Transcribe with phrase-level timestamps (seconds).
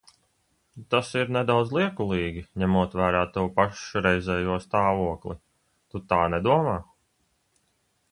[0.93, 5.37] Tas ir nedaudz liekulīgi, ņemot vērā tavu pašreizējo stāvokli,
[5.93, 6.75] tu tā nedomā?